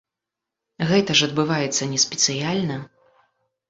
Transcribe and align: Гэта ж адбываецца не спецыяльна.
Гэта 0.93 1.17
ж 1.21 1.29
адбываецца 1.29 1.91
не 1.95 2.03
спецыяльна. 2.09 2.85